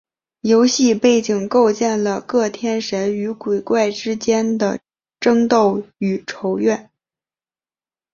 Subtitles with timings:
[0.41, 4.79] 游戏背景构建了各天神与鬼怪之间的
[5.19, 6.89] 争斗与仇怨。